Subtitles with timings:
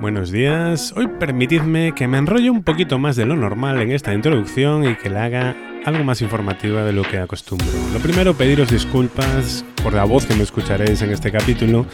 [0.00, 0.92] Buenos días.
[0.96, 4.96] Hoy permitidme que me enrolle un poquito más de lo normal en esta introducción y
[4.96, 7.66] que la haga algo más informativa de lo que acostumbro.
[7.92, 11.86] Lo primero, pediros disculpas por la voz que me escucharéis en este capítulo,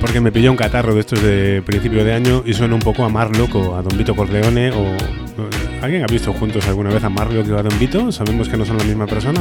[0.00, 3.04] porque me pilló un catarro de estos de principio de año y suena un poco
[3.04, 4.96] a Marlock o a Don Vito Corleone o...
[5.82, 8.12] ¿Alguien ha visto juntos alguna vez a Marlock y a Don Vito?
[8.12, 9.40] Sabemos que no son la misma persona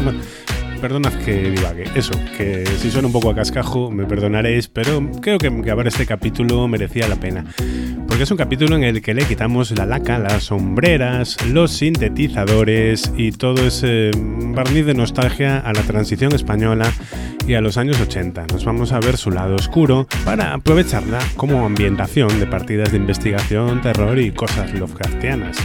[0.81, 1.85] perdonad que divague.
[1.95, 6.05] Eso, que si suena un poco a cascajo, me perdonaréis, pero creo que grabar este
[6.05, 7.45] capítulo merecía la pena.
[8.07, 13.13] Porque es un capítulo en el que le quitamos la laca, las sombreras, los sintetizadores
[13.15, 16.91] y todo ese barniz de nostalgia a la transición española
[17.47, 18.47] y a los años 80.
[18.51, 23.81] Nos vamos a ver su lado oscuro para aprovecharla como ambientación de partidas de investigación,
[23.81, 25.57] terror y cosas Lovecraftianas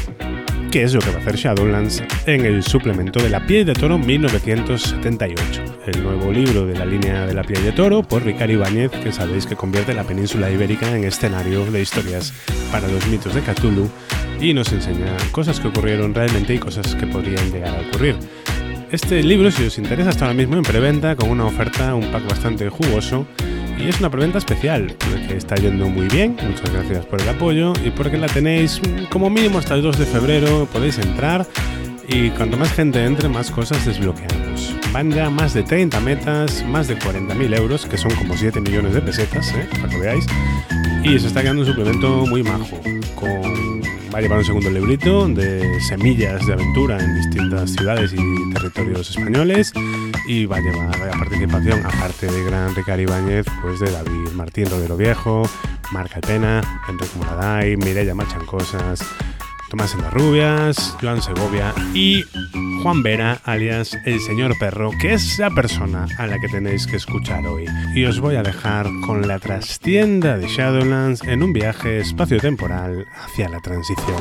[0.71, 3.73] que es lo que va a hacer Shadowlands en el suplemento de La piel de
[3.73, 8.55] toro 1978, el nuevo libro de la línea de La piel de toro por Ricardo
[8.55, 12.33] Ibáñez, que sabéis que convierte la península ibérica en escenario de historias
[12.71, 13.89] para los mitos de Cthulhu
[14.41, 18.17] y nos enseña cosas que ocurrieron realmente y cosas que podrían llegar a ocurrir.
[18.91, 22.29] Este libro, si os interesa, está ahora mismo en preventa con una oferta, un pack
[22.29, 23.27] bastante jugoso
[23.79, 27.73] y es una preventa especial, porque está yendo muy bien, muchas gracias por el apoyo
[27.85, 31.47] y porque la tenéis como mínimo hasta el 2 de febrero, podéis entrar
[32.09, 34.75] y cuanto más gente entre, más cosas desbloqueamos.
[34.93, 38.95] Van ya más de 30 metas, más de 40.000 euros, que son como 7 millones
[38.95, 39.69] de pesetas, ¿eh?
[39.71, 40.27] para que veáis,
[41.03, 42.81] y se está quedando un suplemento muy majo,
[43.15, 43.76] con
[44.17, 49.11] va a llevar un segundo librito de semillas de aventura en distintas ciudades y territorios
[49.11, 49.75] españoles.
[50.27, 54.71] Y va a llevar la participación, aparte de gran Ricardo Ibáñez, pues de David Martín
[54.71, 55.43] Rodero Viejo,
[55.93, 59.01] Marca Pena, Enrique Moraday, Mireya Machancosas,
[59.77, 62.25] Tomás Rubias, Joan Segovia y
[62.83, 66.97] Juan Vera, alias el señor perro, que es la persona a la que tenéis que
[66.97, 67.67] escuchar hoy.
[67.95, 73.51] Y os voy a dejar con la trastienda de Shadowlands en un viaje espacio-temporal hacia
[73.51, 74.17] la transición.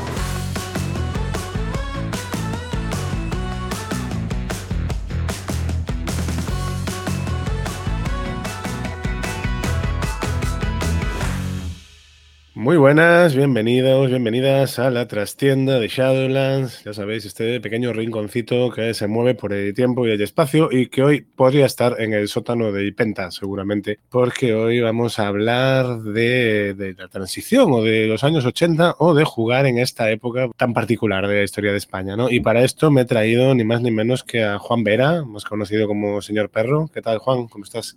[12.65, 16.83] Muy buenas, bienvenidos, bienvenidas a la trastienda de Shadowlands.
[16.83, 20.87] Ya sabéis, este pequeño rinconcito que se mueve por el tiempo y el espacio y
[20.87, 25.99] que hoy podría estar en el sótano de Ipenta, seguramente, porque hoy vamos a hablar
[26.01, 30.73] de, la transición o de los años 80 o de jugar en esta época tan
[30.73, 32.15] particular de la historia de España.
[32.31, 35.45] Y para esto me he traído ni más ni menos que a Juan Vera, más
[35.45, 36.89] conocido como Señor Perro.
[36.91, 37.45] ¿Qué tal, Juan?
[37.45, 37.95] ¿Cómo estás?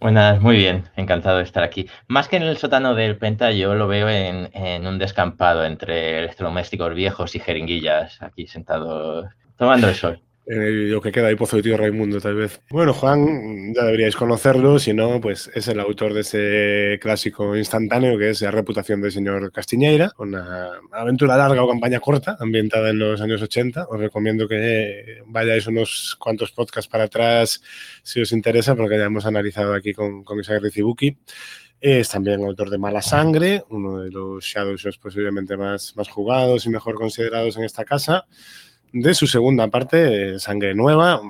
[0.00, 1.86] Buenas, muy bien, encantado de estar aquí.
[2.08, 6.94] Más que en el sótano del Penta, yo lo veo en, un descampado entre electrodomésticos
[6.94, 9.28] viejos y jeringuillas, aquí sentado
[9.58, 12.60] tomando el sol lo que queda ahí Pozo de Tío Raimundo, tal vez.
[12.70, 18.18] Bueno, Juan, ya deberíais conocerlo, si no, pues es el autor de ese clásico instantáneo
[18.18, 22.98] que es La reputación del señor Castiñeira, una aventura larga o campaña corta, ambientada en
[22.98, 23.86] los años 80.
[23.88, 27.62] Os recomiendo que vayáis unos cuantos podcasts para atrás
[28.02, 31.16] si os interesa, porque ya hemos analizado aquí con, con Isaac Rizibuki.
[31.80, 36.70] Es también autor de Mala Sangre, uno de los Shadows posiblemente más, más jugados y
[36.70, 38.26] mejor considerados en esta casa
[38.92, 41.20] de su segunda parte, Sangre Nueva.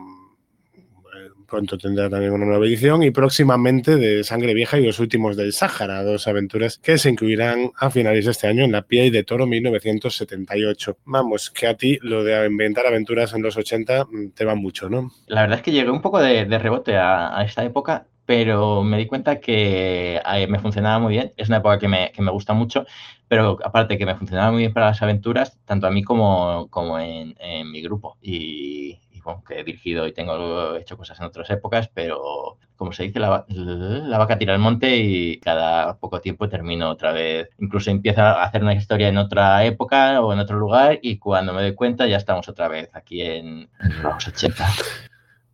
[1.49, 5.53] Pronto tendrá también una nueva edición y próximamente de Sangre Vieja y los últimos del
[5.53, 9.25] Sáhara, dos aventuras que se incluirán a finales de este año en La Piel de
[9.25, 10.99] Toro 1978.
[11.07, 15.11] Vamos, que a ti lo de inventar aventuras en los 80 te va mucho, ¿no?
[15.27, 19.07] La verdad es que llegué un poco de, rebote a, esta época pero me di
[19.07, 21.33] cuenta que eh, me funcionaba muy bien.
[21.37, 22.87] Es una época que me, que me, gusta mucho
[23.27, 26.97] pero aparte que me funcionaba muy bien para las aventuras, tanto a mí como, como
[27.01, 27.35] en,
[27.73, 28.19] mi grupo.
[28.23, 33.03] Y, bueno, que he dirigido y tengo hecho cosas en otras épocas, pero como se
[33.03, 33.47] dice, la,
[34.19, 37.51] vaca tira al monte y cada poco tiempo termino otra vez.
[37.59, 41.53] Incluso empiezo a hacer una historia en otra época o en otro lugar y cuando
[41.53, 43.69] me doy cuenta ya estamos otra vez aquí en,
[44.05, 44.67] los 80.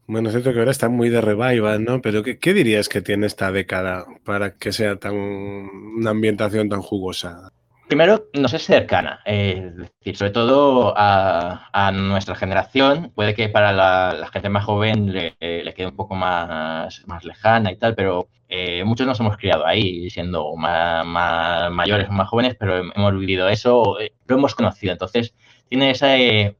[0.06, 2.00] Bueno, es cierto que ahora está muy de revival, ¿no?
[2.00, 6.80] Pero ¿qué, ¿qué, dirías que tiene esta década para que sea tan una ambientación tan
[6.80, 7.50] jugosa?
[7.88, 14.28] Primero, no sé cercana, es decir, sobre todo a, nuestra generación, puede que para la,
[14.32, 19.06] gente más joven le, quede un poco más, más lejana y tal, pero eh, muchos
[19.06, 24.00] nos hemos criado ahí, siendo más, más mayores o más jóvenes, pero hemos vivido eso,
[24.00, 25.32] eh, lo hemos conocido, entonces
[25.68, 26.56] tiene esa, eh,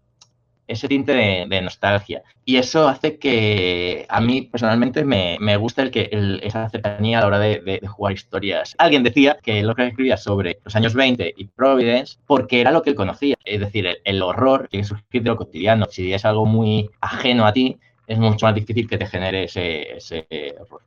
[0.66, 2.22] ese tinte de, nostalgia.
[2.44, 6.08] Y eso hace que a mí personalmente me, me gusta el que
[6.42, 8.74] esa cercanía a la hora de, jugar historias.
[8.78, 12.82] Alguien decía que lo que escribía sobre los años 20 y Providence porque era lo
[12.82, 13.36] que él conocía.
[13.44, 15.86] Es decir, el, horror que surgir de lo cotidiano.
[15.90, 19.96] Si es algo muy ajeno a ti, es mucho más difícil que te genere ese,
[19.96, 20.26] ese.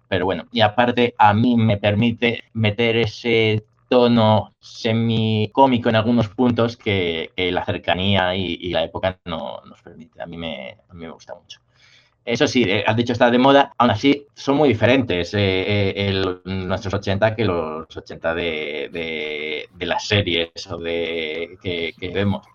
[0.08, 6.78] Pero bueno, y aparte a mí me permite meter ese tono semi-cómico en algunos puntos
[6.78, 10.22] que, la cercanía y, la época no nos permite.
[10.22, 11.60] A mí me, a mí me gusta mucho.
[12.30, 16.24] Eso sí, eh, has dicho está de moda, aún así son muy diferentes eh, eh,
[16.46, 22.46] nuestros 80 que los 80 de, las series o de que, vemos.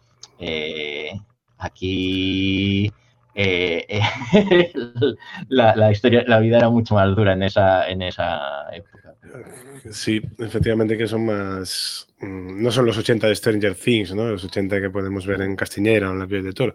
[1.58, 2.92] aquí
[5.48, 9.03] la, la, historia, la vida era mucho más dura en esa, en esa época.
[9.90, 12.08] Sí, efectivamente que son más...
[12.20, 14.24] Mm, no son los 80 de Stranger Things, ¿no?
[14.24, 16.74] Los 80 que podemos ver en Castiñera o en La piel de toro.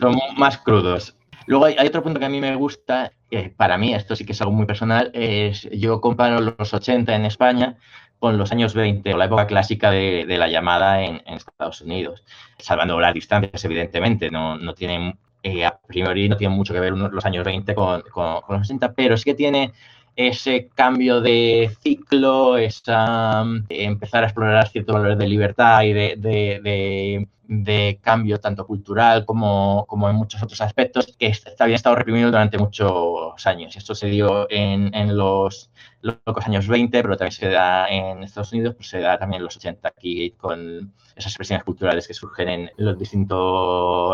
[0.00, 1.16] Son más crudos.
[1.46, 4.32] Luego hay, otro punto que a mí me gusta, que para mí esto sí que
[4.32, 7.76] es algo muy personal, es yo comparo los 80 en España
[8.18, 12.24] con los años 20 o la época clásica de, la llamada en, Estados Unidos,
[12.58, 16.94] salvando las distancias, evidentemente, no, no tienen, eh, a priori no tienen mucho que ver
[16.94, 19.72] los años 20 con, con, con, los 80, pero sí que tiene
[20.16, 27.98] ese cambio de ciclo, esa, empezar a explorar ciertos valores de libertad y de, de,
[28.00, 33.46] cambio tanto cultural como, como, en muchos otros aspectos que había estado reprimido durante muchos
[33.46, 33.76] años.
[33.76, 35.70] Esto se dio en, en los
[36.00, 39.44] locos años 20, pero también se da en Estados Unidos, pues se da también en
[39.44, 43.38] los 80 aquí con esas expresiones culturales que surgen en las distintas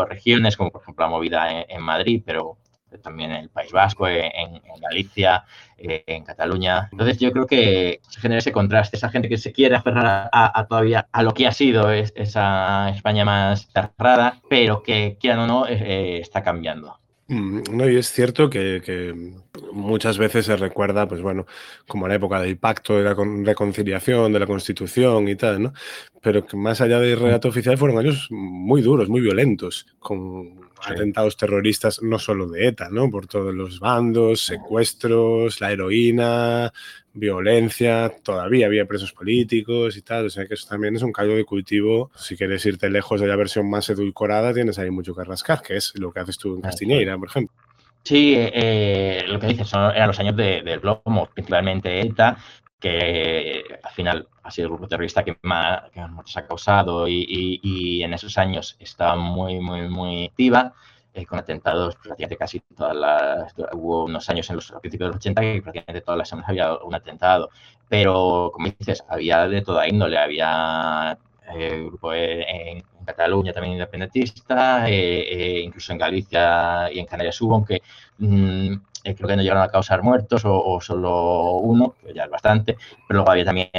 [0.09, 2.57] regiones, como por ejemplo la movida en Madrid, pero
[2.97, 5.45] también en el País Vasco, en, Galicia,
[5.77, 6.89] eh, en Cataluña.
[6.91, 10.65] Entonces yo creo que se genera ese contraste, esa gente que se quiere aferrar a,
[10.67, 15.67] todavía a lo que ha sido esa España más cerrada, pero que quieran o no
[15.67, 17.02] eh, está cambiando.
[17.27, 19.13] Mm, no, y es cierto que,
[19.71, 21.45] muchas veces se recuerda, pues bueno,
[21.87, 23.15] como la época del pacto de la
[23.45, 25.73] reconciliación, de la constitución y tal, ¿no?
[26.21, 31.37] Pero que más allá del relato oficial fueron años muy duros, muy violentos, con atentados
[31.37, 33.09] terroristas no solo de ETA, ¿no?
[33.09, 36.73] Por todos los bandos, secuestros, la heroína,
[37.13, 41.35] violencia, todavía había presos políticos y tal, o sea que eso también es un caldo
[41.35, 42.11] de cultivo.
[42.15, 45.77] Si quieres irte lejos de la versión más edulcorada, tienes ahí mucho que rascar, que
[45.77, 47.55] es lo que haces tú en Castiñeira, por ejemplo.
[48.03, 52.37] Sí, eh, lo que dices son, eran los años del de Plomo, principalmente ETA,
[52.79, 57.25] que al final ha sido el grupo terrorista que más, que más ha causado y,
[57.63, 60.73] y, en esos años estaba muy, muy, muy activa.
[61.15, 63.53] Eh, con atentados prácticamente casi todas las...
[63.73, 66.73] Hubo unos años en los principios de los 80 que prácticamente todas las semanas había
[66.77, 67.49] un atentado.
[67.87, 70.17] Pero, como dices, había de toda índole.
[70.17, 71.15] Había
[71.53, 77.81] eh, grupo en, Cataluña también independentista, eh, incluso en Galicia y en Canarias hubo, aunque
[78.17, 82.77] mm, creo que no llegaron a causar muertos o, solo uno, que ya es bastante,
[83.05, 83.69] pero luego había también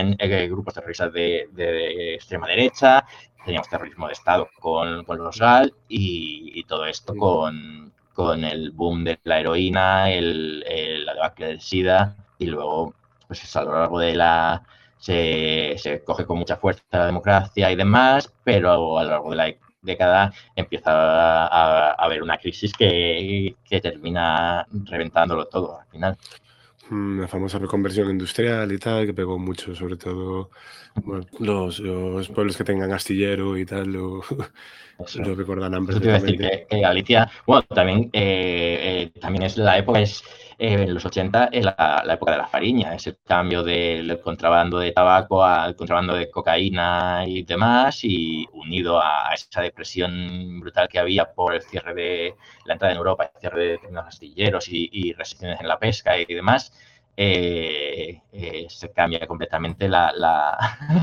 [0.51, 3.07] grupos terroristas de, de, extrema derecha
[3.45, 9.05] teníamos terrorismo de Estado con, con los GAL y, todo esto con, con, el boom
[9.05, 10.61] de la heroína, el,
[11.05, 12.95] la debacle del SIDA y luego,
[13.27, 14.63] pues a lo largo de la...
[14.99, 19.37] Se, se, coge con mucha fuerza la democracia y demás, pero a lo largo de
[19.37, 20.91] la década empieza
[21.47, 26.17] a, haber una crisis que, que termina reventándolo todo al final.
[26.91, 30.51] Mm, la famosa reconversión industrial y tal, que pegó mucho, sobre todo
[31.39, 34.23] los, los, pueblos que tengan astillero y tal, lo,
[35.17, 36.67] lo recordarán perfectamente.
[36.69, 40.23] que, Galicia, bueno, también, eh, eh, también es la época, es
[40.59, 44.93] en los 80, es la, época de la fariña, es el cambio del contrabando de
[44.93, 51.33] tabaco al contrabando de cocaína y demás, y unido a esa depresión brutal que había
[51.33, 55.61] por el cierre de la entrada en Europa, el cierre de los astilleros y, restricciones
[55.61, 56.73] en la pesca y demás,
[57.17, 60.59] eh, eh, se cambia completamente la, la,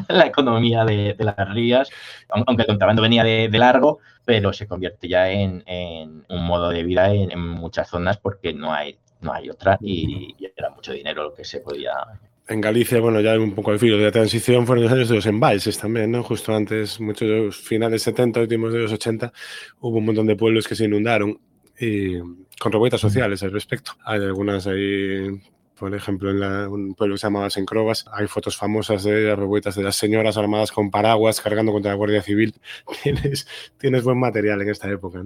[0.25, 1.89] economía de, las rías,
[2.29, 6.83] aunque el contrabando venía de, largo, pero se convierte ya en, en un modo de
[6.83, 11.33] vida en, muchas zonas porque no hay, no hay otra y, era mucho dinero lo
[11.33, 11.91] que se podía
[12.47, 15.15] en Galicia, bueno, ya un poco el filo de la transición, fueron los años de
[15.15, 16.21] los embalses también, ¿no?
[16.21, 19.31] Justo antes, muchos de los finales 70, últimos de los 80,
[19.79, 21.39] hubo un montón de pueblos que se inundaron
[21.79, 22.17] y
[22.59, 23.93] con revueltas sociales al respecto.
[24.03, 25.29] Hay algunas ahí
[25.81, 29.73] por ejemplo, en un pueblo que se llama Sencrovas, hay fotos famosas de las revueltas
[29.73, 32.53] de las señoras armadas con paraguas cargando contra la Guardia Civil.
[33.03, 33.47] tienes,
[33.79, 35.23] tienes buen material en esta época.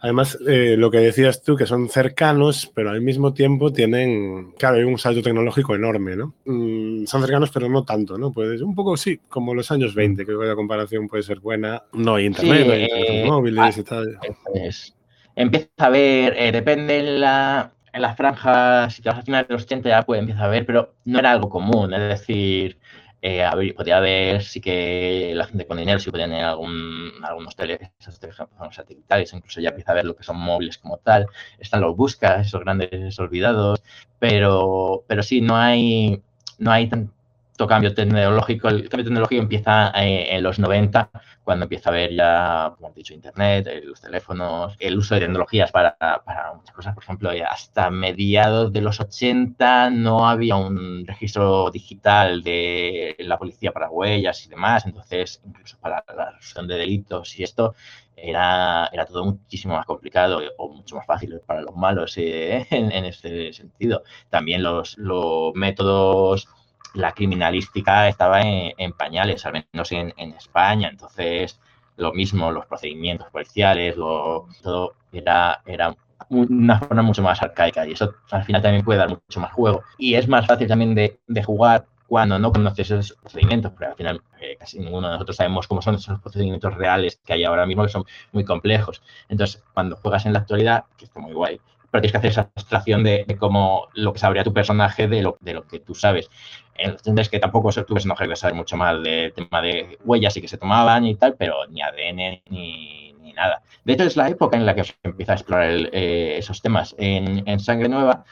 [0.00, 4.76] Además, eh, lo que decías tú, que son cercanos, pero al mismo tiempo tienen, claro,
[4.76, 6.34] hay un salto tecnológico enorme, ¿no?
[6.44, 8.32] Mm, son cercanos, pero no tanto, ¿no?
[8.32, 11.84] Pues un poco sí, como los años 20, creo que la comparación puede ser buena.
[11.94, 14.18] No hay internet, no hay eh, móviles y tal.
[15.34, 19.54] Empieza a ver, eh, depende la, en las franjas, si te vas a finales de
[19.54, 22.78] los 80 ya pues empieza a ver, pero no era algo común, es decir,
[23.22, 23.42] eh,
[23.74, 29.32] podía haber, sí que la gente con dinero sí podía tener algún, algunos teléfonos satelitales,
[29.32, 31.26] incluso ya empieza a ver lo que son móviles como tal,
[31.58, 33.82] están los buscas, esos grandes olvidados,
[34.18, 36.22] pero, pero sí, no hay,
[36.58, 37.12] no hay tan,
[37.64, 41.10] cambio tecnológico, el cambio tecnológico empieza eh, en los 90,
[41.44, 45.20] cuando empieza a haber ya, como he dicho, Internet, eh, los teléfonos, el uso de
[45.22, 45.96] tecnologías para,
[46.56, 46.94] muchas cosas.
[46.94, 53.72] Por ejemplo, hasta mediados de los 80 no había un registro digital de la policía
[53.72, 57.74] para huellas y demás, entonces incluso para la resolución de delitos y esto
[58.16, 62.90] era, era todo muchísimo más complicado o mucho más fácil para los malos eh, en,
[62.92, 64.02] en, este sentido.
[64.30, 66.48] También los, los métodos
[66.96, 70.88] la criminalística estaba en, pañales, al menos en, España.
[70.88, 71.60] Entonces,
[71.96, 75.94] lo mismo, los procedimientos policiales, todo era, era
[76.28, 79.82] una forma mucho más arcaica y eso al final también puede dar mucho más juego.
[79.98, 84.22] Y es más fácil también de, jugar cuando no conoces esos procedimientos, porque al final
[84.40, 87.82] eh, casi ninguno de nosotros sabemos cómo son esos procedimientos reales que hay ahora mismo,
[87.82, 89.02] que son muy complejos.
[89.28, 92.50] Entonces, cuando juegas en la actualidad, que está muy guay, pero tienes que hacer esa
[92.54, 96.28] abstracción de, cómo lo que sabría tu personaje de lo, de lo que tú sabes.
[96.74, 100.48] Entonces, que tampoco tu personaje que saber mucho más del tema de huellas y que
[100.48, 103.62] se tomaban y tal, pero ni ADN ni nada.
[103.84, 106.94] De hecho, es la época en la que se empieza a explorar eh, esos temas.
[106.98, 108.24] En, Sangre Nueva,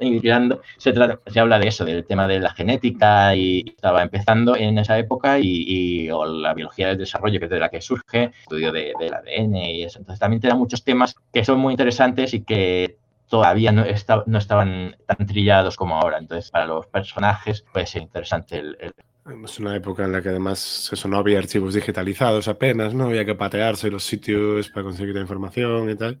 [0.00, 4.54] mirando, se, trata, se habla de eso, del tema de la genética y estaba empezando
[4.56, 8.24] en esa época y, o la biología del desarrollo, que es de la que surge,
[8.24, 9.98] el estudio de, del ADN y eso.
[9.98, 13.84] Entonces, también te muchos temas que son muy interesantes y que todavía no,
[14.26, 16.18] no estaban tan trillados como ahora.
[16.18, 18.94] Entonces, para los personajes puede ser interesante el,
[19.44, 23.06] Es una época en la que además eso no había archivos digitalizados apenas, ¿no?
[23.06, 26.20] Había que patearse los sitios para conseguir la información y tal.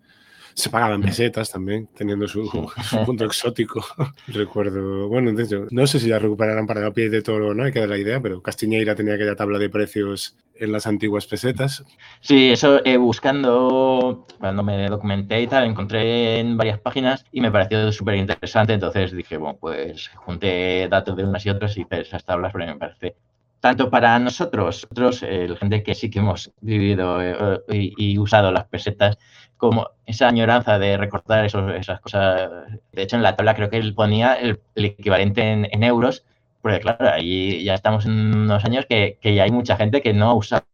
[0.56, 2.50] Se pagaban pesetas también, teniendo su,
[3.06, 3.84] punto exótico.
[4.26, 7.54] Recuerdo, bueno, de hecho, no sé si la recuperarán para la piel de toro o
[7.54, 10.86] no, hay que dar la idea, pero Castiñeira tenía aquella tabla de precios en las
[10.86, 11.84] antiguas pesetas.
[12.20, 17.52] Sí, eso eh, buscando, cuando me documenté y tal, encontré en varias páginas y me
[17.52, 22.00] pareció súper interesante, entonces dije, bueno, pues junté datos de unas y otras y hice
[22.00, 23.16] esas tablas porque me parece
[23.60, 28.66] tanto para nosotros, nosotros, el gente que sí que hemos vivido eh, y, usado las
[28.68, 29.18] pesetas,
[29.56, 32.50] como esa añoranza de recortar esas cosas.
[32.92, 36.24] De hecho, en la tabla creo que él ponía el, equivalente en, euros,
[36.62, 40.30] porque claro, ahí ya estamos en unos años que, ya hay mucha gente que no
[40.30, 40.64] ha usado,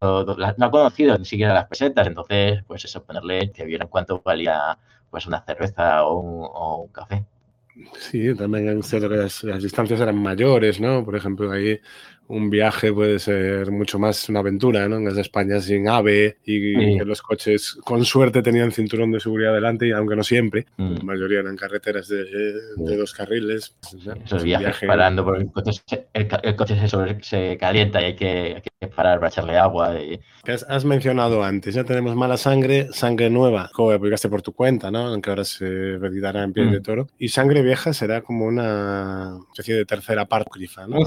[0.56, 4.78] no ha conocido ni siquiera las pesetas, entonces, pues eso, ponerle que vieran cuánto valía
[5.10, 7.24] pues una cerveza o un, café.
[7.98, 11.04] Sí, también que las, las, distancias eran mayores, ¿no?
[11.04, 11.80] Por ejemplo, ahí
[12.28, 14.96] un viaje puede ser mucho más una aventura, ¿no?
[14.96, 19.88] En España sin AVE y que los coches con suerte tenían cinturón de seguridad delante,
[19.88, 20.94] y aunque no siempre, mm.
[20.94, 23.76] la mayoría eran carreteras de, dos carriles.
[24.24, 26.76] Esos viajes parando porque el coche, el, coche
[27.22, 28.62] se, calienta y hay que,
[28.94, 30.00] parar para echarle agua.
[30.00, 30.20] Y...
[30.46, 35.06] Has, mencionado antes, ya tenemos mala sangre, sangre nueva, como aplicaste por tu cuenta, ¿no?
[35.06, 36.82] Aunque ahora se validará en piel de mm.
[36.82, 37.06] toro.
[37.18, 40.50] Y sangre vieja será como una especie de tercera parte,
[40.88, 41.04] ¿no?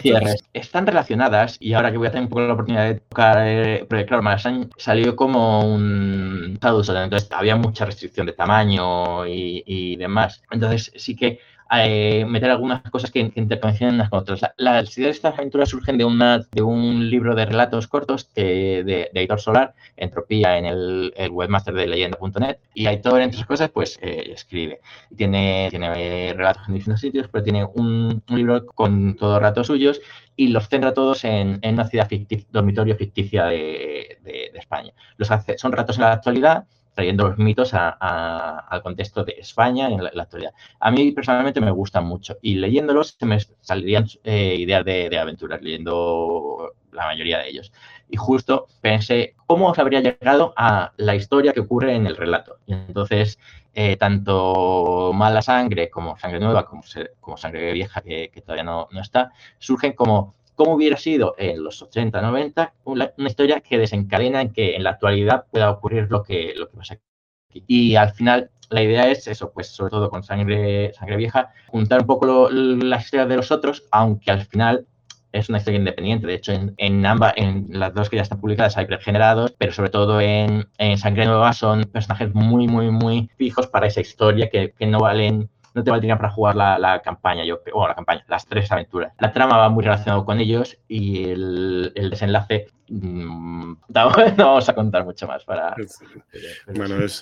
[0.54, 3.86] Están relacionados y ahora que voy a tener un poco la oportunidad de tocar, eh,
[3.88, 10.42] porque claro, Malasaña salió como un entonces había mucha restricción de tamaño y, demás.
[10.52, 11.40] Entonces sí que
[11.72, 14.42] eh, meter algunas cosas que, que unas con otras.
[14.58, 18.84] Las ideas de estas aventuras surgen de, una, de un libro de relatos cortos que,
[18.84, 22.58] de, de Aitor Solar, Entropía, en el, webmaster de leyenda.net.
[22.74, 24.80] Y Aitor, entre otras cosas, pues eh, escribe.
[25.16, 30.02] Tiene, tiene relatos en distintos sitios, pero tiene un, libro con todos relatos suyos
[30.36, 34.94] y los centra todos en, en una ciudad ficticia, dormitorio ficticia de, de, España.
[35.18, 36.66] Los hace, son relatos en la actualidad
[36.96, 40.54] trayendo los mitos al contexto de España en la, actualidad.
[40.80, 45.62] A mí personalmente me gustan mucho y leyéndolos se me saldrían eh, ideas de, aventuras,
[45.62, 47.74] leyendo la mayoría de ellos.
[48.10, 52.60] Y justo pensé cómo se habría llegado a la historia que ocurre en el relato.
[52.66, 53.40] Y entonces,
[53.74, 56.84] eh, tanto Mala Sangre como Sangre Nueva, como,
[57.20, 62.22] como Sangre Vieja, que, todavía no está, surgen como cómo hubiera sido en los 80,
[62.22, 66.70] 90, una, historia que desencadena en que en la actualidad pueda ocurrir lo que, lo
[66.70, 67.64] que pasa aquí.
[67.68, 72.02] Y al final la idea es eso, pues sobre todo con sangre, sangre vieja, juntar
[72.02, 74.88] un poco las historias de los otros, aunque al final
[75.32, 76.28] es una historia independiente.
[76.28, 79.90] De hecho, en, ambas, en las dos que ya están publicadas hay pregenerados, pero sobre
[79.90, 80.66] todo en,
[80.98, 85.50] Sangre Nueva son personajes muy, muy, muy fijos para esa historia que, que no valen
[85.76, 89.14] no te valdría para jugar la, campaña, yo o la campaña, las tres aventuras.
[89.20, 95.04] La trama va muy relacionado con ellos y el, desenlace mm, no, vamos a contar
[95.04, 95.76] mucho más para.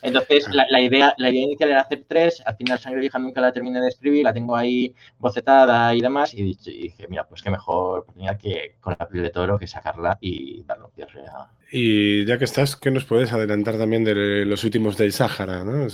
[0.04, 3.52] Entonces, la, idea, la idea inicial era hacer tres, al final Sangre Vieja nunca la
[3.52, 8.02] terminé de escribir, la tengo ahí bocetada y demás, y, dije, mira, pues qué mejor
[8.02, 11.50] oportunidad que con la piel de toro que sacarla y darle un cierre a.
[11.72, 15.64] Y ya que estás, ¿qué nos puedes adelantar también de los últimos del Sáhara?
[15.64, 15.90] ¿no?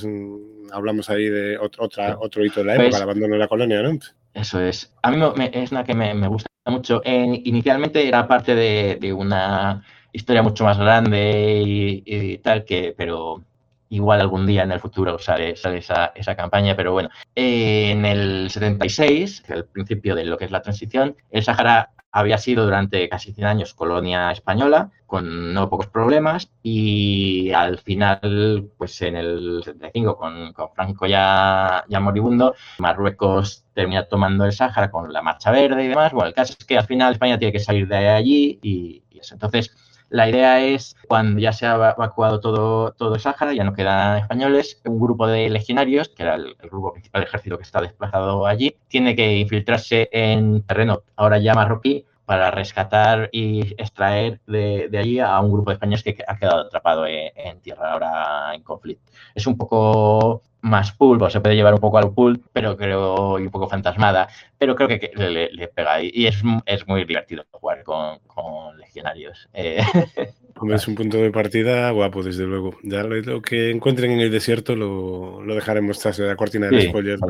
[0.72, 3.48] Hablamos ahí de otro, otra, otro hito de la época, pues el abandono de la
[3.48, 3.98] colonia, ¿no?
[4.34, 4.94] Eso es.
[5.02, 5.22] A mí
[5.54, 7.02] es una que me, gusta mucho.
[7.06, 13.44] inicialmente era parte de, una historia mucho más grande y, tal, que, pero
[13.90, 18.50] igual algún día en el futuro sale, sale esa, esa, campaña, pero bueno, en el
[18.52, 23.34] 76, el principio de lo que es la transición, el Sahara había sido durante casi
[23.34, 30.18] 100 años colonia española, con no pocos problemas, y al final, pues en el 75,
[30.18, 35.84] con, con Franco ya, ya moribundo, Marruecos termina tomando el Sáhara con la Marcha Verde
[35.84, 36.12] y demás.
[36.12, 39.20] Bueno, el caso es que al final España tiene que salir de allí y, y
[39.20, 39.36] eso.
[39.36, 39.76] Entonces,
[40.10, 44.18] la idea es, cuando ya se ha evacuado todo, todo el Sáhara, ya no quedan
[44.18, 48.46] españoles, un grupo de legionarios, que era el, grupo principal de ejército que está desplazado
[48.46, 55.00] allí, tiene que infiltrarse en terreno ahora ya marroquí para rescatar y extraer de, de,
[55.00, 59.12] allí a un grupo de españoles que ha quedado atrapado en, tierra ahora en conflicto.
[59.34, 63.40] Es un poco más pulp, o se puede llevar un poco al pulp, pero creo,
[63.40, 64.28] y un poco fantasmada,
[64.60, 69.50] pero creo que, le, pega y es, es muy divertido jugar con, con legionarios.
[69.54, 69.82] Eh,
[70.74, 72.78] es un punto de partida guapo, desde luego.
[72.84, 77.22] Ya lo, que encuentren en el desierto lo, lo dejaremos tras la cortina de spoilers.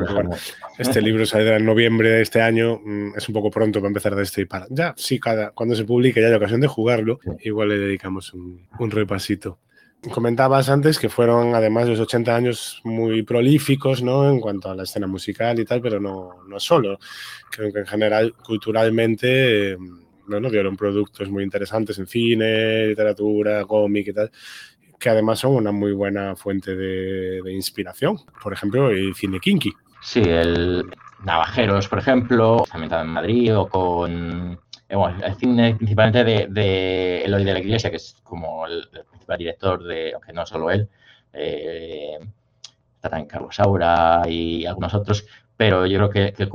[0.78, 2.80] este libro saldrá en noviembre de este año.
[2.84, 4.66] Mm, es un poco pronto para empezar de este y para.
[4.70, 8.66] Ya, sí, cada, cuando se publique ya hay ocasión de jugarlo, igual le dedicamos un,
[8.78, 9.58] un repasito.
[10.08, 14.30] Comentabas antes que fueron, además de los 80 años, muy prolíficos ¿no?
[14.30, 16.98] en cuanto a la escena musical y tal, pero no, no solo.
[17.50, 19.76] Creo que en general, culturalmente,
[20.30, 24.30] bueno, dieron productos muy interesantes en cine, literatura, cómic y tal,
[24.98, 28.18] que además son una muy buena fuente de, inspiración.
[28.42, 29.72] Por ejemplo, el cine kinky.
[30.02, 30.84] Sí, el
[31.24, 34.58] Navajeros, por ejemplo, también en Madrid, o con
[34.88, 39.38] eh, el cine principalmente de, de Eloy de la Iglesia, que es como el, principal
[39.38, 40.88] director de, aunque no solo él,
[41.32, 42.18] eh,
[42.94, 46.48] está también Carlos Saura y algunos otros, pero yo creo que, que el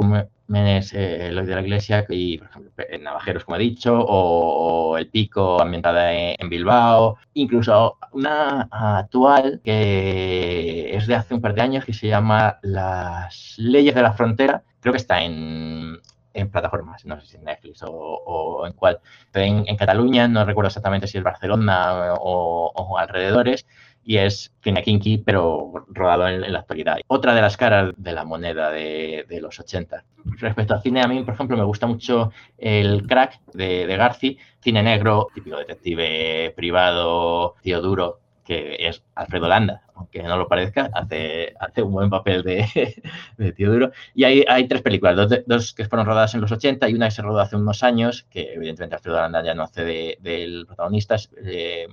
[0.53, 2.71] es eh, Eloy de la Iglesia y, por ejemplo,
[3.01, 11.07] Navajeros, como he dicho, o, El Pico, ambientada en, Bilbao, incluso una actual que es
[11.07, 14.93] de hace un par de años que se llama Las Leyes de la Frontera, creo
[14.93, 15.99] que está en,
[16.35, 18.99] en plataformas, no sé si en Netflix o, en cuál.
[19.33, 23.65] en, Cataluña, no recuerdo exactamente si es Barcelona o, alrededores,
[24.05, 26.97] y es cine kinky, pero rodado en, la actualidad.
[27.07, 30.05] Otra de las caras de la moneda de, los 80.
[30.39, 34.37] Respecto al cine, a mí, por ejemplo, me gusta mucho el crack de, de Garci,
[34.59, 40.91] cine negro, típico detective privado, tío duro, que es Alfredo Landa, aunque no lo parezca,
[40.93, 43.01] hace, hace un buen papel de,
[43.37, 43.91] de tío duro.
[44.13, 47.15] Y hay, hay tres películas, dos, que fueron rodadas en los 80 y una que
[47.15, 51.15] se rodó hace unos años, que evidentemente Alfredo Landa ya no hace del de, protagonista,
[51.43, 51.87] eh,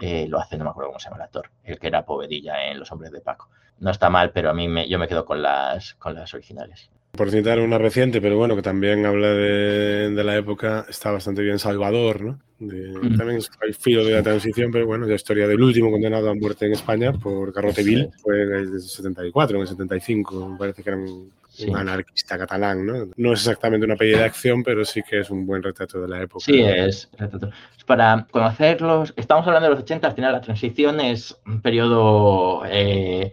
[0.00, 2.66] eh, lo hace, no me acuerdo cómo se llama el actor, el que era Povedilla
[2.66, 3.48] en Los Hombres de Paco.
[3.78, 6.90] No está mal, pero a mí me, yo me quedo con las, con las originales.
[7.12, 11.42] Por citar una reciente, pero bueno, que también habla de, de la época, está bastante
[11.42, 12.38] bien Salvador, ¿no?
[12.58, 16.34] También es el filo de la transición, pero bueno, la historia del último condenado a
[16.34, 20.82] muerte en España por Carrote Vil fue en el 74, en el 75, me parece
[20.82, 21.30] que era un,
[21.76, 23.08] anarquista catalán, ¿no?
[23.16, 26.08] No es exactamente una peli de acción, pero sí que es un buen retrato de
[26.08, 26.44] la época.
[26.44, 27.50] Sí, es retrato.
[27.86, 32.62] Para conocerlos, estamos hablando de los 80, al final la transición es un periodo...
[32.66, 33.32] Eh,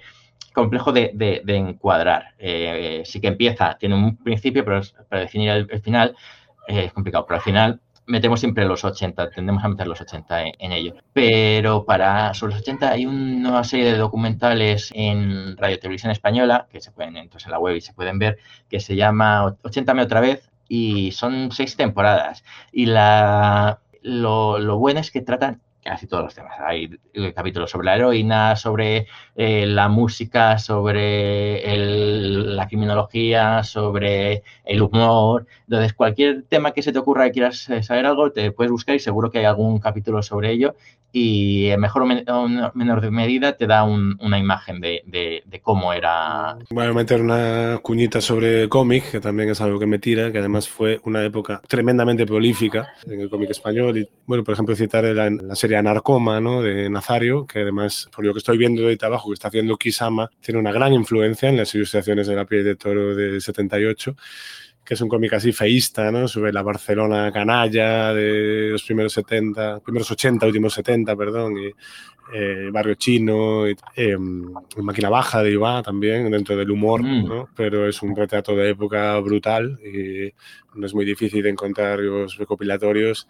[0.56, 2.34] complejo de, encuadrar.
[2.40, 6.16] Eh, sí que empieza, tiene un principio, pero para definir el, final
[6.68, 7.26] es complicado.
[7.28, 10.96] Pero al final metemos siempre los 80, tendemos a meter los 80 en, ello.
[11.14, 16.82] Pero para sobre los 80 hay una serie de documentales en Radio Televisión Española, que
[16.82, 18.38] se pueden entonces en la web y se pueden ver,
[18.70, 22.44] que se llama 80 otra vez y son seis temporadas.
[22.72, 26.56] Y la, lo, lo bueno es que tratan casi todos los temas.
[26.60, 26.90] Hay
[27.36, 35.46] capítulos sobre la heroína, sobre eh, la música, sobre la criminología, sobre el humor.
[35.68, 38.96] Entonces, cualquier tema que se te ocurra y quieras eh, saber algo, te puedes buscar
[38.96, 40.76] y seguro que hay algún capítulo sobre ello
[41.16, 42.06] y en mejor o
[42.74, 46.58] menor medida te da una imagen de, cómo era.
[46.70, 50.40] Voy a meter una cuñita sobre cómic, que también es algo que me tira, que
[50.40, 53.98] además fue una época tremendamente prolífica en el cómic español.
[53.98, 56.62] Y, bueno, por ejemplo, citar la, la serie Anarcoma, ¿no?
[56.62, 60.30] De Nazario, que además, por lo que estoy viendo de trabajo que está haciendo Kisama,
[60.42, 64.16] tiene una gran influencia en las ilustraciones de la piel de toro del 78
[64.86, 66.28] que es un cómic así feísta, ¿no?
[66.28, 71.72] Sobre la Barcelona canalla de los primeros 70, primeros 80, últimos 70, perdón, y
[72.34, 77.26] eh, Barrio Chino, y, eh, Máquina Baja de Iba también, dentro del humor, mm.
[77.28, 77.50] ¿no?
[77.56, 80.32] Pero es un retrato de época brutal y
[80.78, 83.28] no es muy difícil de encontrar los recopilatorios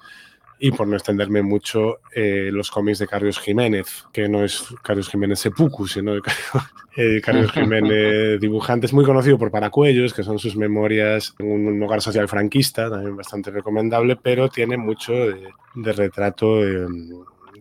[0.59, 5.09] y por no extenderme mucho, eh, los cómics de Carlos Jiménez, que no es Carlos
[5.09, 6.21] Jiménez Sepuku, sino de
[6.97, 11.83] eh, Carlos Jiménez dibujante, es muy conocido por Paracuellos, que son sus memorias en un
[11.83, 16.87] hogar social franquista, también bastante recomendable, pero tiene mucho de, retrato de,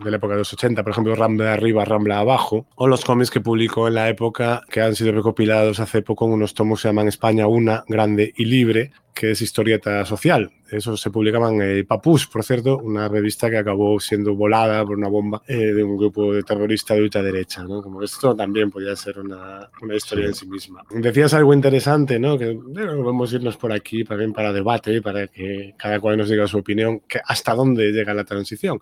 [0.03, 3.31] de la época de los 80, por ejemplo, Rambla arriba, Rambla abajo, o los cómics
[3.31, 6.83] que publicó en la época que han sido recopilados hace poco en unos tomos que
[6.83, 10.51] se llaman España Una, Grande y Libre, que es historieta social.
[10.69, 14.99] Eso se publicaba en el Papús, por cierto, una revista que acabó siendo volada por
[14.99, 17.81] una bomba eh, de un grupo de terroristas de ultraderecha, ¿no?
[17.81, 20.83] Como esto también podría ser una, una historia en sí misma.
[20.91, 22.37] Decías algo interesante, ¿no?
[22.37, 26.49] Que bueno, podemos irnos por aquí también para debate, para que cada cual nos diga
[26.49, 28.81] su opinión, que hasta dónde llega la transición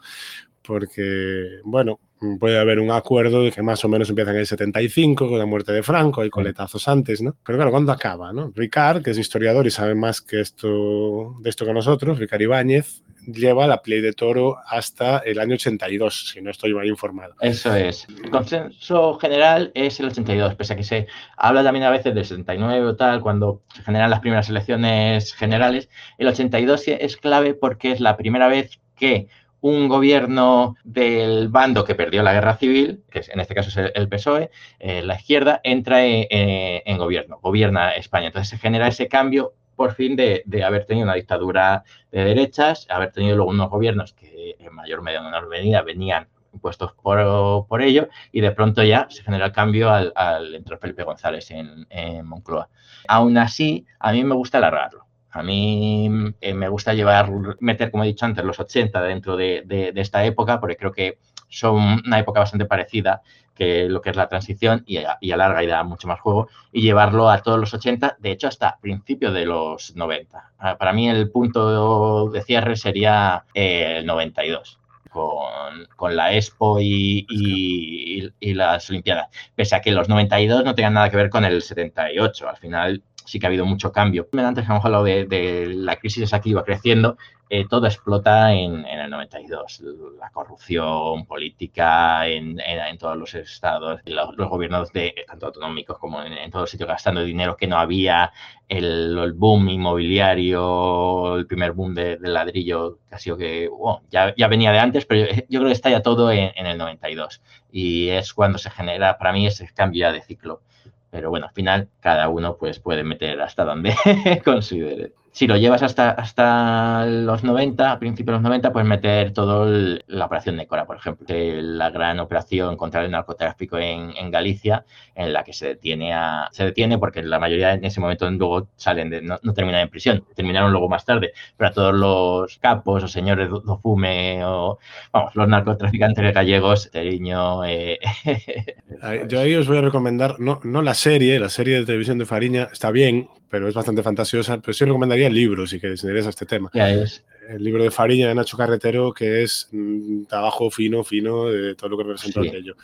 [0.63, 2.01] porque, bueno,
[2.39, 5.47] puede haber un acuerdo de que más o menos empieza en el 75 con la
[5.47, 7.37] muerte de Franco, hay coletazos antes, ¿no?
[7.45, 8.53] Pero claro, ¿cuándo acaba, no?
[8.55, 13.03] Ricard, que es historiador y sabe más que esto, de esto que nosotros, Ricard Ibáñez,
[13.27, 17.35] lleva la Play de Toro hasta el año 82, si no estoy mal informado.
[17.41, 18.07] Eso es.
[18.23, 22.25] El consenso general es el 82, pese a que se habla también a veces del
[22.25, 25.89] 79 o tal, cuando se generan las primeras elecciones generales.
[26.19, 29.29] El 82 es clave porque es la primera vez que
[29.63, 34.09] un gobierno del bando que perdió la guerra civil, que en este caso es el
[34.09, 38.27] PSOE, eh, la izquierda, entra en, gobierno, gobierna España.
[38.27, 43.13] Entonces se genera ese cambio por fin de, haber tenido una dictadura de derechas, haber
[43.13, 48.41] tenido luego unos gobiernos que en mayor o menor medida venían impuestos por, ello y
[48.41, 52.69] de pronto ya se genera el cambio al, entrar Felipe González en, en Moncloa.
[53.07, 55.07] Aún así, a mí me gusta alargarlo.
[55.33, 56.11] A mí
[56.43, 60.61] eh, me gusta llevar, meter, como he dicho antes, los 80 dentro de, esta época,
[60.61, 61.19] porque creo que
[61.49, 63.23] son una época bastante parecida
[63.55, 66.83] que lo que es la transición y, y alarga y da mucho más juego, y
[66.83, 70.53] llevarlo a todos los 80, de hecho hasta principios de los 90.
[70.59, 74.79] Ah, para mí el punto de cierre sería eh, el 92.
[75.11, 79.29] Con, con, la Expo y, y, las Olimpiadas.
[79.55, 82.49] Pese a que los 92 no tengan nada que ver con el 78.
[82.49, 84.29] Al final, sí que ha habido mucho cambio.
[84.33, 87.17] Antes hemos hablado de, la crisis esa que iba creciendo,
[87.49, 89.83] eh, todo explota en, el 92.
[90.19, 92.57] La corrupción política en,
[92.99, 97.67] todos los estados, los, gobiernos de, tanto autonómicos como en, todos sitios gastando dinero que
[97.67, 98.33] no había,
[98.69, 103.69] el, boom inmobiliario, el primer boom del ladrillo, que ha sido que
[104.11, 106.79] ya, ya, venía de antes, pero yo, yo creo que está ya todo en, el
[106.79, 107.43] 92.
[107.71, 110.63] Y es cuando se genera, para mí, ese cambio de ciclo.
[111.13, 113.95] Pero bueno, al final cada uno pues puede meter hasta donde
[114.45, 119.33] considere si lo llevas hasta, hasta los 90, a principios de los 90, puedes meter
[119.33, 119.67] toda
[120.07, 125.33] la operación de Cora, por ejemplo, la gran operación contra el narcotráfico en, Galicia, en
[125.33, 129.09] la que se detiene a, se detiene porque la mayoría en ese momento luego salen
[129.09, 133.09] de, no, terminan en prisión, terminaron luego más tarde, pero a todos los capos o
[133.09, 134.79] señores do, fume o
[135.13, 137.65] vamos, los narcotraficantes gallegos, Teriño.
[137.65, 137.99] Eh,
[139.29, 142.27] Yo ahí os voy a recomendar, no, no la serie, la serie de televisión de
[142.27, 144.59] Fariña está bien, pero es bastante fantasiosa.
[144.63, 146.71] Pero sí recomendaría el libro, si queréis interesa este tema.
[146.73, 151.91] El libro de Fariña de Nacho Carretero, que es mm, trabajo fino, fino de todo
[151.91, 152.77] lo que representa aquello.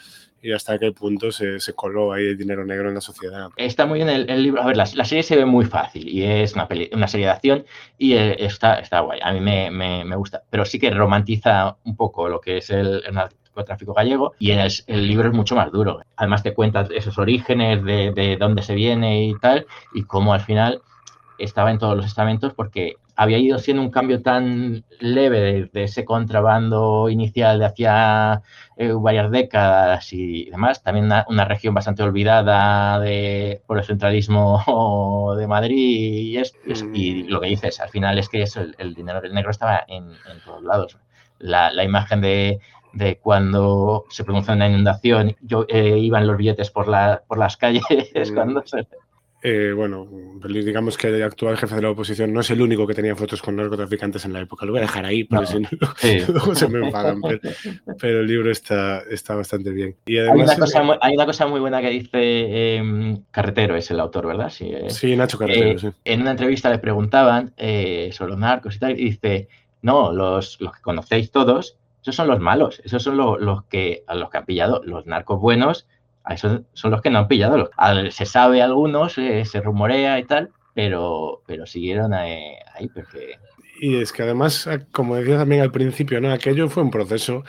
[0.43, 3.49] Y hasta qué punto se, se, coló ahí el dinero negro en la sociedad.
[3.57, 4.61] Está muy bien el, libro.
[4.61, 7.65] A ver, la, serie se ve muy fácil y es una, una serie de acción
[7.97, 9.21] y eh, está, está guay.
[9.23, 12.69] A mí me, me, me, gusta, pero sí que romantiza un poco lo que es
[12.69, 13.15] el, el
[13.65, 16.01] tráfico gallego y el, el, libro es mucho más duro.
[16.17, 20.41] Además te cuentas esos orígenes de, de dónde se viene y tal y cómo al
[20.41, 20.83] final
[21.39, 26.05] estaba en todos los estamentos porque había ido siendo un cambio tan leve de, ese
[26.05, 28.43] contrabando inicial de hacía
[28.77, 30.85] eh, varias décadas y demás.
[30.85, 36.41] También una, región bastante olvidada de, por el centralismo de Madrid
[36.95, 40.13] y, lo que dices, al final es que eso, el, dinero del negro estaba en,
[40.45, 40.97] todos lados.
[41.41, 42.61] La, la imagen de,
[42.93, 47.57] de cuando se produce una inundación, yo eh, iban los billetes por, la, por las
[47.57, 48.35] calles mm.
[48.35, 48.87] cuando se...
[49.41, 50.09] Eh, bueno,
[50.49, 53.41] digamos que el actual jefe de la oposición no es el único que tenía fotos
[53.41, 54.67] con narcotraficantes en la época.
[54.67, 55.69] Lo voy a dejar ahí, porque si no,
[56.29, 57.21] luego se me enfadan.
[58.01, 59.95] Pero, el libro está, está bastante bien.
[60.07, 63.89] Y hay, una cosa muy, hay, una cosa muy, buena que dice em, Carretero, es
[63.93, 64.51] el autor, ¿verdad?
[64.51, 65.89] Sí, sí Nacho Carretero, eh, sí.
[66.05, 67.55] En una entrevista le preguntaban
[68.11, 69.49] sobre los narcos y tal, y dice,
[69.83, 71.78] no, los, los que conocéis todos
[72.09, 75.41] esos son los malos, esos son los, que, a los que han pillado los narcos
[75.41, 75.87] buenos,
[76.25, 77.71] a esos son los que no han pillado.
[78.11, 83.39] se sabe algunos, eh, se rumorea y tal, pero, pero siguieron ahí, porque...
[83.81, 86.33] Y es que además, como decía también al principio, ¿no?
[86.33, 87.45] aquello fue un proceso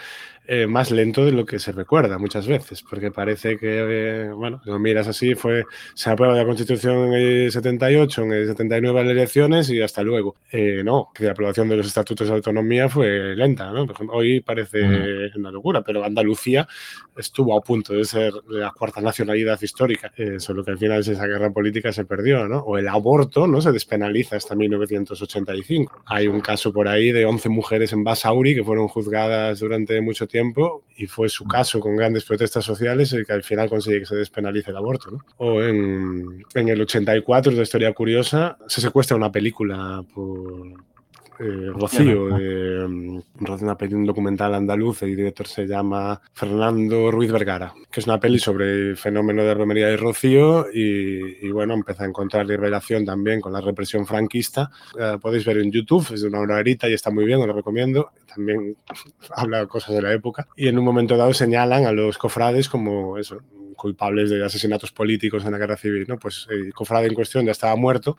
[0.51, 4.59] eh, más lento de lo que se recuerda muchas veces, porque parece que, eh, bueno,
[4.65, 9.11] lo miras así, fue, se aprueba la Constitución en el 78, en el 79 las
[9.11, 10.37] elecciones y hasta luego.
[10.51, 13.85] Eh, no, que la aprobación de los estatutos de autonomía fue lenta, ¿no?
[13.85, 15.37] Por ejemplo, hoy parece mm.
[15.37, 16.67] una locura, pero Andalucía
[17.15, 21.51] estuvo a punto de ser la cuarta nacionalidad histórica, solo que al final esa guerra
[21.51, 22.61] política se perdió, ¿no?
[22.61, 23.61] O el aborto, ¿no?
[23.61, 26.05] Se despenaliza hasta 1985.
[26.07, 30.25] Hay un caso por ahí de 11 mujeres en Basauri que fueron juzgadas durante mucho
[30.25, 30.38] tiempo
[30.97, 34.15] y fue su caso con grandes protestas sociales el que al final consigue que se
[34.15, 35.11] despenalice el aborto.
[35.11, 35.19] ¿no?
[35.37, 40.73] O en, en el 84, de historia curiosa, se secuestra una película por,
[41.39, 47.31] eh, Rocío, de, um, una peli, un documental andaluz, el director se llama Fernando Ruiz
[47.31, 52.03] Vergara, que es una peli sobre el fenómeno de romería de Rocío y, bueno, empieza
[52.03, 54.69] a encontrar revelación también con la represión franquista.
[55.21, 58.11] podéis ver en YouTube, es de una horita y está muy bien, os lo recomiendo.
[58.33, 58.75] También
[59.35, 60.47] habla cosas de la época.
[60.55, 63.39] Y en un momento dado señalan a los cofrades como eso,
[63.75, 66.05] culpables de asesinatos políticos en la guerra civil.
[66.07, 66.19] ¿no?
[66.19, 68.17] Pues el cofrade en cuestión ya estaba muerto,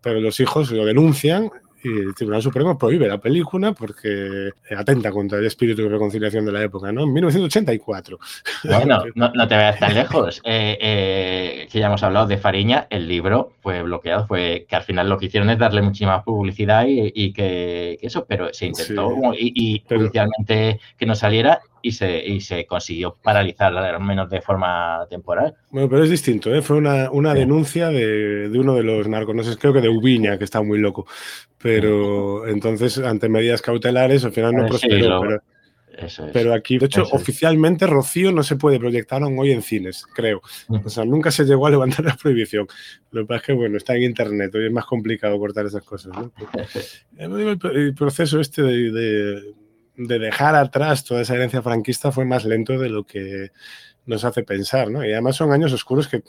[0.00, 1.50] pero los hijos lo denuncian
[1.82, 6.52] y el Tribunal Supremo prohíbe la película porque atenta contra el espíritu de reconciliación de
[6.52, 7.04] la época, ¿no?
[7.04, 8.18] En 1984.
[8.64, 10.40] Bueno, no, te vayas tan lejos.
[10.44, 14.82] Eh, eh, que ya hemos hablado de Fariña, el libro fue bloqueado, fue que al
[14.82, 19.52] final lo que hicieron es darle muchísima publicidad y, que, eso, pero se intentó y,
[19.54, 25.54] y que no saliera y se, y se consiguió paralizar, al menos de forma temporal.
[25.70, 26.62] Bueno, pero es distinto, ¿eh?
[26.62, 29.88] fue una, una denuncia de, de, uno de los narcos, no sé, creo que de
[29.88, 31.06] Ubiña, que está muy loco,
[31.58, 35.20] pero entonces ante medidas cautelares al final no prosperó.
[35.20, 35.42] pero,
[36.32, 40.40] pero, aquí, de hecho, oficialmente Rocío no se puede proyectar aún hoy en cines, creo.
[40.84, 42.66] O sea, nunca se llegó a levantar la prohibición.
[43.10, 45.82] Lo que pasa es que, bueno, está en internet, hoy es más complicado cortar esas
[45.82, 46.12] cosas.
[46.16, 46.32] ¿no?
[47.18, 49.54] el, proceso este de de
[50.06, 53.50] dejar atrás toda esa herencia franquista fue más lento de lo que
[54.06, 55.04] nos hace pensar, ¿no?
[55.04, 56.22] Y además son años oscuros que,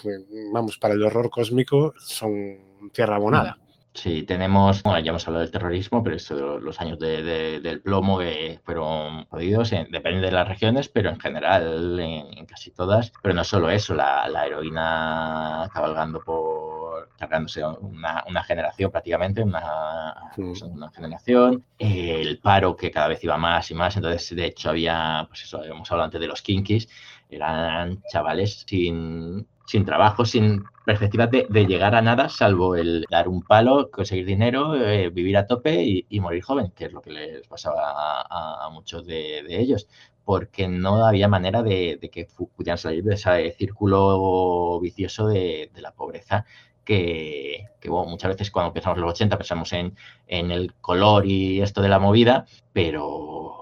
[0.52, 3.58] vamos, para el horror cósmico son tierra abonada.
[3.94, 8.60] Sí, tenemos, bueno, ya hemos hablado del terrorismo, pero esto, los años del plomo que
[8.64, 13.12] fueron jodidos, depende de las regiones, pero en general en, casi todas.
[13.22, 20.90] Pero no solo eso, la, heroína cabalgando por, cargándose una, una generación prácticamente, una, una,
[20.92, 25.44] generación, el paro que cada vez iba más y más, entonces de hecho había, pues
[25.44, 26.88] eso, hemos hablado antes de los kinkis,
[27.30, 33.42] eran chavales sin, sin trabajo, sin perspectiva de, llegar a nada, salvo el dar un
[33.44, 37.48] palo, conseguir dinero, eh, vivir a tope y, morir joven, que es lo que les
[37.48, 39.88] pasaba a, muchos de, ellos,
[40.26, 46.46] porque no había manera de, que pudieran salir de ese círculo vicioso de, la pobreza
[46.84, 49.96] que, muchas veces cuando empezamos los 80 pensamos en,
[50.28, 53.61] en el color y esto de la movida, pero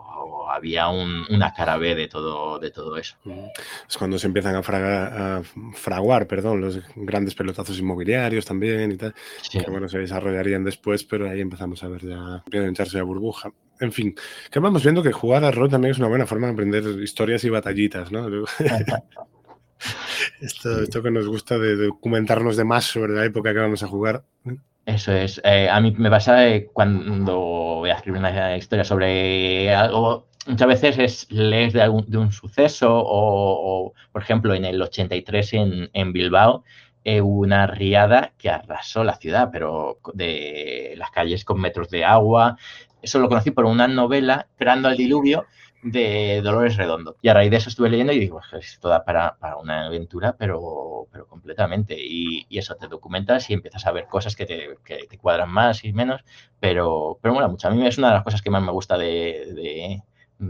[0.52, 3.16] había una cara B de todo, de todo eso.
[3.88, 5.42] Es cuando se empiezan a,
[5.74, 9.14] fraguar, perdón, los grandes pelotazos inmobiliarios también y tal,
[9.52, 13.04] que bueno, se desarrollarían después, pero ahí empezamos a ver ya, empieza a hincharse la
[13.04, 13.52] burbuja.
[13.80, 14.14] En fin,
[14.52, 17.44] que vamos viendo que jugar a rol también es una buena forma de aprender historias
[17.46, 18.28] y batallitas, ¿no?
[20.42, 23.88] esto, esto que nos gusta de documentarnos de más sobre la época que vamos a
[23.88, 24.24] jugar.
[24.86, 25.40] Eso es.
[25.44, 26.42] Eh, a mí me pasa
[26.74, 32.18] cuando voy a escribir una historia sobre algo muchas veces es, lees de, algún, de
[32.18, 36.64] un suceso o, por ejemplo, en el 83 en, en Bilbao
[37.06, 42.58] eh, una riada que arrasó la ciudad, pero de las calles con metros de agua.
[43.02, 45.46] Eso lo conocí por una novela, Creando al Diluvio,
[45.82, 47.16] de Dolores Redondo.
[47.22, 50.36] Y a raíz de eso estuve leyendo y digo, esto da para, para una aventura,
[50.38, 51.96] pero, pero completamente.
[51.98, 55.50] Y, y, eso, te documentas y empiezas a ver cosas que te, que te cuadran
[55.50, 56.22] más y menos,
[56.60, 57.70] pero, pero mola mucho.
[57.70, 60.04] A mí es una de las cosas que más me gusta de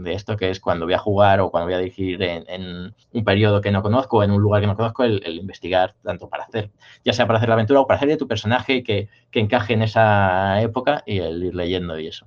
[0.06, 3.60] esto, que es cuando voy a jugar o cuando voy a dirigir en, un periodo
[3.60, 6.70] que no conozco, en un lugar que no conozco, el, investigar tanto para hacer,
[7.04, 9.74] ya sea para hacer la aventura o para hacer de tu personaje que, que encaje
[9.74, 12.26] en esa época y el ir leyendo y eso.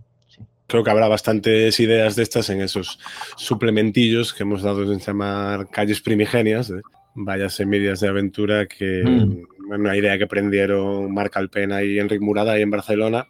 [0.67, 2.99] Creo que habrá bastantes ideas de estas en esos
[3.35, 6.81] suplementillos que hemos dado en llamar calles primigenias, ¿eh?
[7.15, 9.71] vayas semillas de aventura que mm.
[9.71, 13.27] una idea que prendieron Marc Alpena y Enric Murada ahí en Barcelona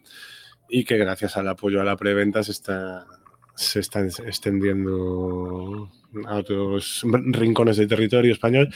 [0.70, 3.06] y que gracias al apoyo a la preventa se está,
[3.56, 5.90] se están extendiendo
[6.28, 8.70] a otros rincones del territorio español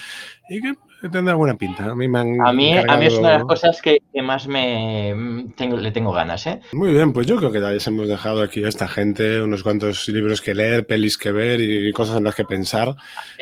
[0.49, 0.73] y que
[1.09, 1.85] tendrá buena pinta.
[1.85, 4.47] A mí, me han a mí, a mí es una de las cosas que, más
[4.47, 6.47] me tengo, le tengo ganas.
[6.47, 6.59] ¿eh?
[6.73, 9.63] Muy bien, pues yo creo que ya les hemos dejado aquí a esta gente unos
[9.63, 12.95] cuantos libros que leer, pelis que ver y cosas en las que pensar.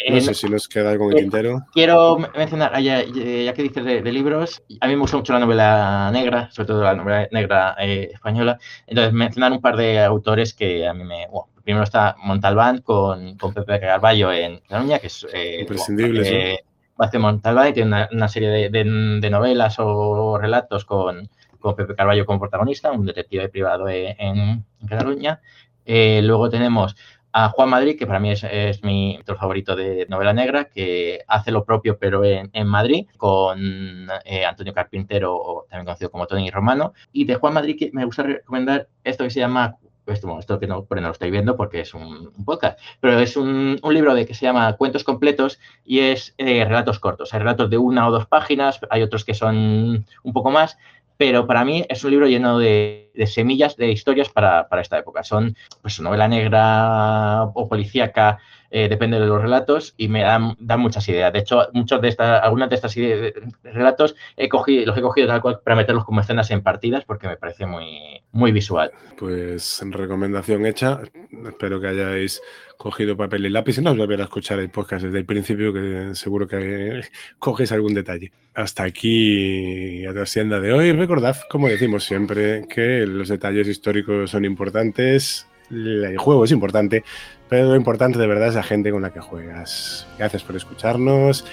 [0.10, 1.66] No sé si nos queda algo en el tintero.
[1.72, 5.40] Quiero mencionar, ah, ya, ya que dices de, libros, a mí me gusta mucho la
[5.40, 8.58] novela negra, sobre todo la novela negra eh, española.
[8.88, 11.28] Entonces, mencionar un par de autores que a mí me,
[11.66, 15.28] primero está Montalbán con, con Pepe Carballo en Cataluña, que es...
[15.60, 16.64] Imprescindible,
[16.96, 22.40] Bueno, Montalbán y tiene una, serie de, novelas o relatos con, con Pepe Carballo como
[22.40, 25.42] protagonista, un detective privado en, Cataluña.
[25.86, 26.96] luego tenemos
[27.38, 31.52] a Juan Madrid, que para mí es, mi autor favorito de novela negra, que hace
[31.52, 36.94] lo propio pero en, Madrid, con eh, Antonio Carpintero, también conocido como Tony Romano.
[37.12, 39.76] Y de Juan Madrid me gusta recomendar esto que se llama
[40.14, 44.26] esto, que no, lo estáis viendo porque es un, podcast, pero es un, libro de
[44.26, 47.34] que se llama Cuentos completos y es eh, relatos cortos.
[47.34, 50.78] Hay relatos de una o dos páginas, hay otros que son un poco más,
[51.18, 55.24] pero para mí es un libro lleno de, semillas de historias para, esta época.
[55.24, 58.40] Son pues novela negra o policíaca,
[58.78, 61.32] eh, depende de los relatos, y me dan, muchas ideas.
[61.32, 63.34] De hecho, muchos de estas, algunas de estas ideas,
[63.64, 67.30] relatos he cogido, los he cogido tal cual para meterlos como escenas en partidas porque
[67.30, 68.92] me parece muy, muy visual.
[69.18, 71.00] Pues recomendación hecha.
[71.48, 72.42] Espero que hayáis
[72.76, 75.72] cogido papel y lápiz y no os volver a escuchar el podcast desde el principio,
[75.72, 77.00] que seguro que
[77.40, 78.34] coges algún detalle.
[78.56, 80.92] Hasta aquí la hacienda de hoy.
[80.92, 87.04] Recordad, como decimos siempre, que los detalles históricos son importantes, el juego es importante,
[87.50, 90.08] pero lo importante de verdad es la gente con la que juegas.
[90.18, 91.46] Gracias por escucharnos.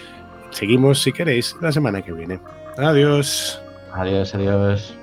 [0.51, 2.39] Seguimos, si queréis, la semana que viene.
[2.77, 3.61] Adiós.
[3.93, 5.02] Adiós, adiós.